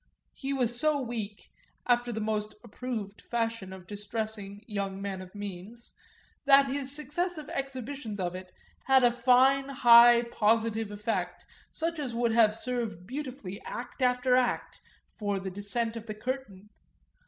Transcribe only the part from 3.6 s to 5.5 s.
of distressing young men of